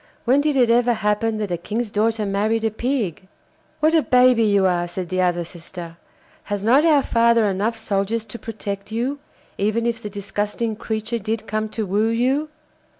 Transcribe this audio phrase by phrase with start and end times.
[0.25, 3.27] When did it ever happen that a king's daughter married a pig?'
[3.81, 5.95] 'What a baby you are!' said the other sister;
[6.45, 9.19] 'has not our father enough soldiers to protect you,
[9.59, 12.49] even if the disgusting creature did come to woo you?